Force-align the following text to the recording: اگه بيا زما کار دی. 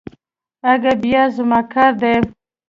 اگه 0.71 0.91
بيا 1.03 1.23
زما 1.35 1.61
کار 1.73 1.91
دی. 2.01 2.13